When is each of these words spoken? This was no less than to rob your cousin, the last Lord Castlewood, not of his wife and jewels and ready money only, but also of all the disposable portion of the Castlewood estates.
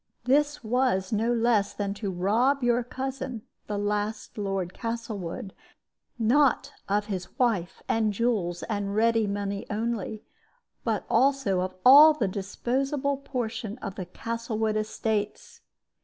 This 0.23 0.63
was 0.63 1.11
no 1.13 1.31
less 1.31 1.75
than 1.75 1.93
to 1.93 2.09
rob 2.09 2.63
your 2.63 2.83
cousin, 2.83 3.43
the 3.67 3.77
last 3.77 4.35
Lord 4.35 4.73
Castlewood, 4.73 5.53
not 6.17 6.73
of 6.89 7.05
his 7.05 7.37
wife 7.37 7.83
and 7.87 8.11
jewels 8.11 8.63
and 8.63 8.95
ready 8.95 9.27
money 9.27 9.67
only, 9.69 10.23
but 10.83 11.05
also 11.07 11.59
of 11.61 11.75
all 11.85 12.13
the 12.15 12.27
disposable 12.27 13.17
portion 13.17 13.77
of 13.77 13.93
the 13.93 14.07
Castlewood 14.07 14.75
estates. 14.75 15.61